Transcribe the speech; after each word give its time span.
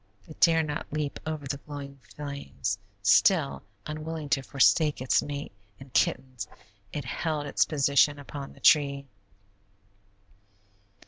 It 0.27 0.39
dare 0.39 0.63
not 0.63 0.91
leap 0.91 1.19
over 1.27 1.45
the 1.45 1.57
glowing 1.59 1.99
flames; 2.15 2.79
still, 3.03 3.61
unwilling 3.85 4.29
to 4.29 4.41
forsake 4.41 4.99
its 4.99 5.21
mate 5.21 5.51
and 5.79 5.93
kittens, 5.93 6.47
it 6.91 7.05
held 7.05 7.45
its 7.45 7.65
position 7.65 8.17
upon 8.17 8.53
the 8.53 8.59
tree. 8.61 9.05